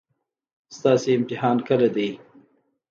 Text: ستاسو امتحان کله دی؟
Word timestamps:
ستاسو 0.77 1.09
امتحان 1.17 1.57
کله 1.67 1.89
دی؟ 1.95 2.09